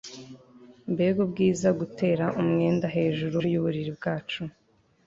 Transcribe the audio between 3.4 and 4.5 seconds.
yububi bwacu